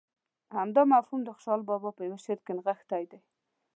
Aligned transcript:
همدا 0.59 0.81
مفهوم 0.93 1.21
د 1.23 1.29
خوشحال 1.35 1.61
بابا 1.69 1.89
په 1.97 2.03
شعر 2.25 2.39
کې 2.45 2.51
نغښتی 2.57 3.03
دی. 3.11 3.19